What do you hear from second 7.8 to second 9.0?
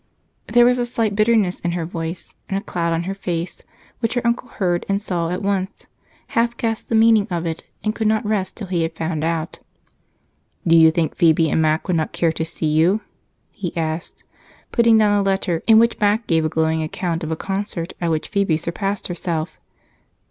could not rest till he had